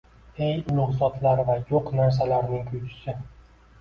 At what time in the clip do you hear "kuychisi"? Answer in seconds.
2.73-3.19